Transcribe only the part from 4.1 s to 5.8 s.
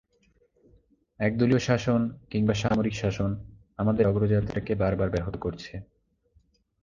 অগ্রযাত্রাকে বারবার ব্যাহত করেছে।